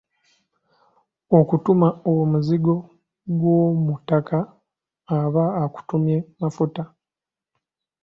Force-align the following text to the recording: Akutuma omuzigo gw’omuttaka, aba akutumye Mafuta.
Akutuma 1.39 1.87
omuzigo 2.11 2.75
gw’omuttaka, 3.37 4.37
aba 5.19 5.45
akutumye 5.63 6.15
Mafuta. 6.41 6.83